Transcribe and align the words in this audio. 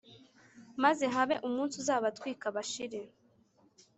maze 0.83 1.03
habe 1.15 1.35
umunsi 1.47 1.75
uzabatwika 1.81 2.45
bashire 2.55 3.01